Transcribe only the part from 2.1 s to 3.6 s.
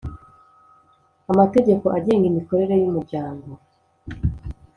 imikorere y umuryango